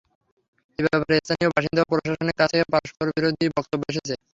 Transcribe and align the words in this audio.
এ 0.79 0.85
ব্যাপারে 0.85 1.15
স্থানীয় 1.21 1.49
বাসিন্দা 1.51 1.81
ও 1.83 1.89
প্রশাসনের 1.91 2.37
কাছ 2.39 2.49
থেকে 2.53 2.65
পরস্পরবিরোধী 2.73 3.45
বক্তব্য 3.57 3.83
এসেছে। 3.91 4.13